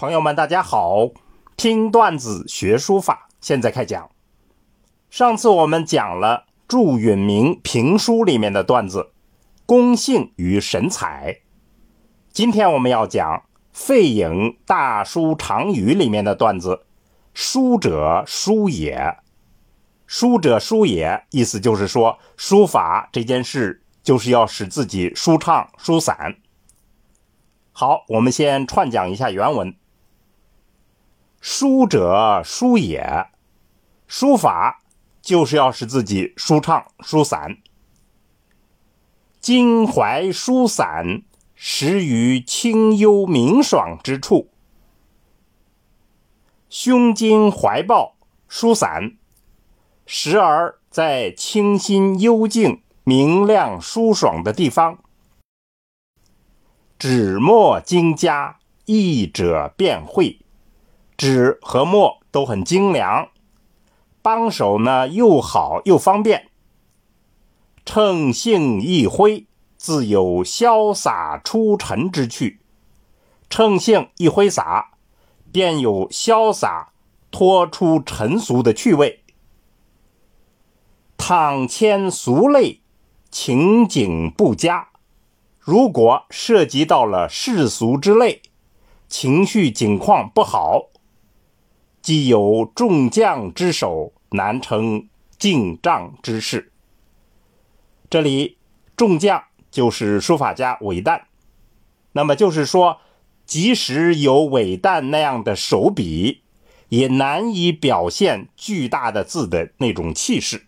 [0.00, 1.10] 朋友们，大家好！
[1.56, 4.08] 听段子学书法，现在开讲。
[5.10, 9.10] 上次我们讲了祝允明评书里面的段子
[9.66, 11.40] “公性与神采”，
[12.30, 13.42] 今天我们要讲
[13.72, 16.86] 费颖大书长语里面的段子
[17.34, 19.16] “书者书也”。
[20.06, 26.36] 书者书也，意思就是说，书法这件事就是要使自己舒畅舒散。
[27.72, 29.74] 好，我们先串讲一下原文。
[31.40, 33.28] 书者书也，
[34.06, 34.82] 书法
[35.22, 37.58] 就是要使自己舒畅舒散。
[39.40, 41.22] 襟怀舒散，
[41.54, 44.48] 时于清幽明爽之处；
[46.68, 48.16] 胸襟怀抱
[48.48, 49.16] 舒散，
[50.04, 54.98] 时而在清新幽静、明亮舒爽的地方。
[56.98, 60.40] 纸墨精佳，意者便会。
[61.18, 63.28] 纸和墨都很精良，
[64.22, 66.48] 帮手呢又好又方便。
[67.84, 72.60] 乘兴一挥，自有潇洒出尘之趣。
[73.50, 74.92] 乘兴一挥洒，
[75.50, 76.92] 便有潇洒
[77.32, 79.24] 脱出尘俗的趣味。
[81.16, 82.82] 倘牵俗类，
[83.28, 84.90] 情景不佳。
[85.58, 88.40] 如果涉及到了世俗之类，
[89.08, 90.90] 情绪景况不好。
[92.08, 96.72] 既有众将之手，难成进帐之势。
[98.08, 98.56] 这里
[98.96, 101.26] 众将就是书法家韦诞，
[102.12, 103.02] 那么就是说，
[103.44, 106.40] 即使有韦诞那样的手笔，
[106.88, 110.64] 也难以表现巨大的字的那种气势。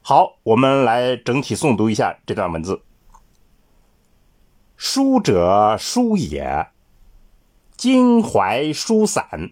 [0.00, 2.80] 好，我们来整体诵读一下这段文字：
[4.78, 6.68] 书者书也，
[7.76, 9.50] 襟怀书散。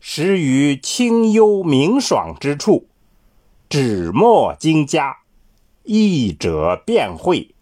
[0.00, 2.88] 时于清幽明爽之处，
[3.68, 5.18] 纸墨精佳，
[5.82, 7.54] 意者便会。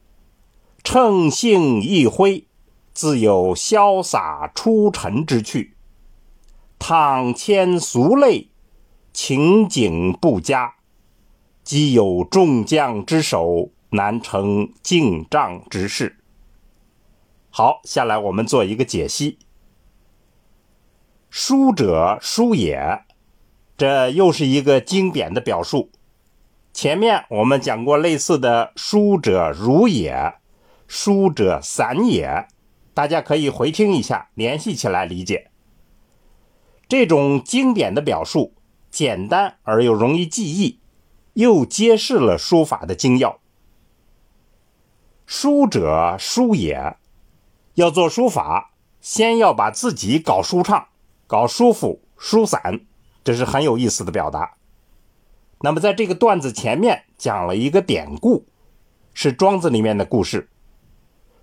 [0.84, 2.46] 乘兴一挥，
[2.92, 5.74] 自有潇洒出尘之趣。
[6.78, 8.50] 倘牵俗类，
[9.12, 10.74] 情景不佳。
[11.64, 16.18] 即有众将之手，难成进帐之事。
[17.50, 19.38] 好，下来我们做一个解析。
[21.38, 23.04] 书者书也，
[23.76, 25.90] 这又是一个经典的表述。
[26.72, 30.32] 前面我们讲过类似的“书者如也
[30.88, 32.48] ”“书者散也”，
[32.94, 35.50] 大家可以回听一下，联系起来理解。
[36.88, 38.54] 这种经典的表述，
[38.90, 40.80] 简单而又容易记忆，
[41.34, 43.40] 又揭示了书法的精要。
[45.26, 46.96] 书者书也，
[47.74, 48.70] 要做书法，
[49.02, 50.88] 先要把自己搞舒畅。
[51.26, 52.80] 搞舒服、舒散，
[53.24, 54.54] 这是很有意思的表达。
[55.60, 58.46] 那么，在这个段子前面讲了一个典故，
[59.14, 60.48] 是庄子里面的故事，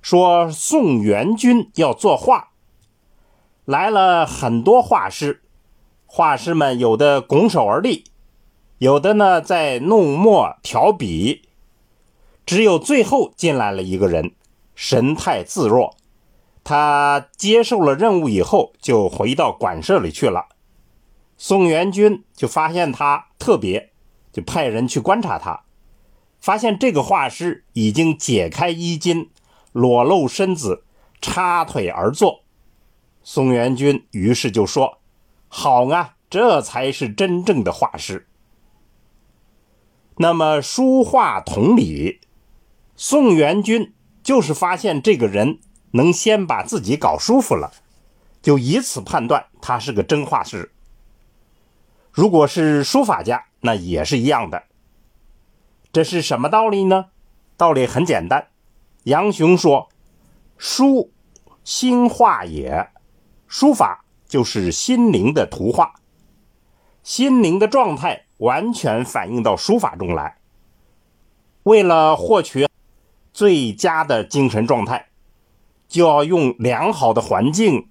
[0.01, 2.49] 说宋元君要作画，
[3.65, 5.41] 来了很多画师，
[6.05, 8.03] 画师们有的拱手而立，
[8.77, 11.49] 有的呢在弄墨调笔，
[12.45, 14.33] 只有最后进来了一个人，
[14.75, 15.97] 神态自若。
[16.63, 20.47] 他接受了任务以后，就回到馆舍里去了。
[21.37, 23.91] 宋元君就发现他特别，
[24.31, 25.65] 就派人去观察他，
[26.39, 29.29] 发现这个画师已经解开衣襟，
[29.73, 30.85] 裸露身子，
[31.21, 32.43] 插腿而坐。
[33.23, 34.99] 宋元君于是就说
[35.49, 38.27] ：“好啊，这才是真正的画师。”
[40.17, 42.21] 那么书画同理，
[42.95, 45.59] 宋元君就是发现这个人。
[45.95, 47.71] 能先把自己搞舒服了，
[48.41, 50.71] 就以此判断他是个真画师。
[52.11, 54.63] 如果是书法家，那也是一样的。
[55.91, 57.05] 这是什么道理呢？
[57.57, 58.47] 道理很简单。
[59.03, 59.89] 杨雄说
[60.57, 61.11] ：“书，
[61.63, 62.89] 心画也。
[63.47, 65.93] 书法就是心灵的图画，
[67.03, 70.39] 心灵的状态完全反映到书法中来。
[71.61, 72.67] 为了获取
[73.31, 75.09] 最佳的精神状态。”
[75.93, 77.87] 就要用良好的环境、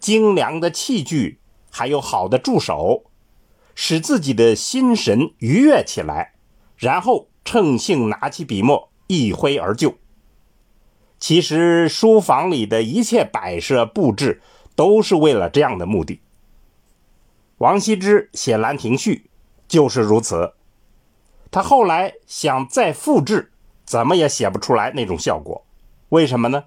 [0.00, 3.04] 精良的器具，还有好的助手，
[3.74, 6.36] 使自己的心神愉悦起来，
[6.78, 9.96] 然后乘兴拿起笔墨，一挥而就。
[11.18, 14.40] 其实书房里的一切摆设布置，
[14.74, 16.22] 都是为了这样的目的。
[17.58, 19.16] 王羲之写《兰亭序》
[19.68, 20.54] 就是如此，
[21.50, 23.52] 他后来想再复制，
[23.84, 25.66] 怎么也写不出来那种效果，
[26.08, 26.64] 为什么呢？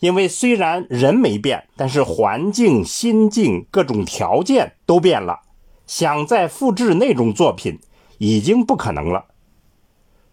[0.00, 5.40] 因为虽然人没变，但是环境、心境、各种条件都变了，
[5.86, 7.78] 想再复制那种作品
[8.18, 9.26] 已经不可能了。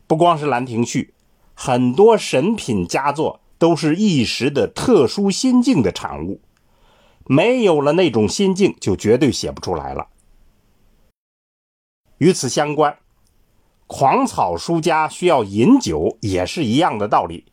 [0.07, 1.13] 不光是《兰亭序》，
[1.53, 6.39] 很多神品佳作都是一时的特殊心境的产物，
[7.25, 10.07] 没有了那种心境，就绝对写不出来了。
[12.19, 12.97] 与此相关，
[13.85, 17.43] 狂草书家需要饮酒，也是一样的道理。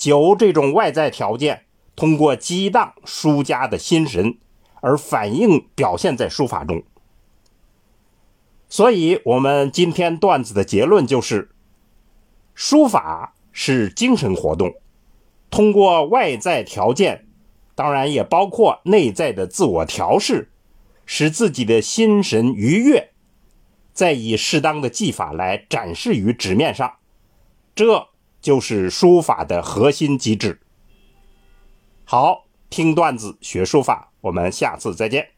[0.00, 4.38] 酒这种外在条件，通过激荡书家的心神，
[4.80, 6.82] 而反映表现在书法中。
[8.66, 11.50] 所以，我们今天段子的结论就是：
[12.54, 14.72] 书法是精神活动，
[15.50, 17.26] 通过外在条件，
[17.74, 20.50] 当然也包括内在的自我调试，
[21.04, 23.10] 使自己的心神愉悦，
[23.92, 26.94] 再以适当的技法来展示于纸面上。
[27.74, 28.08] 这。
[28.40, 30.60] 就是书法的核心机制。
[32.04, 35.28] 好，听段子学书法，我们下次再见。